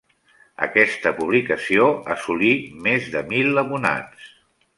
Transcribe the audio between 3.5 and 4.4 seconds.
abonats.